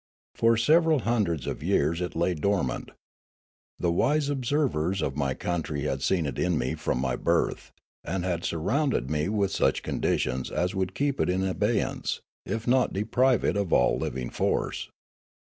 [0.33, 2.89] For several hundreds of years it lay dormant.
[3.77, 7.71] The wise observers of my country had seen it in me from my birth,
[8.03, 12.67] and had sur rounded me with such conditions as would keep it in abeyance, if
[12.67, 14.89] not deprive it of all living force.